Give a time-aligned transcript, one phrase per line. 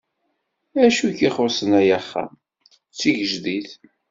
[0.85, 2.31] Acu k-ixuṣṣen ay axxam?
[2.91, 3.71] D tigejdit.